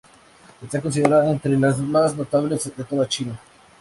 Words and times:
Están 0.63 0.81
consideradas 0.81 1.27
entre 1.29 1.55
las 1.59 1.77
más 1.77 2.15
notables 2.17 2.75
de 2.75 2.83
toda 2.83 3.07
China. 3.07 3.39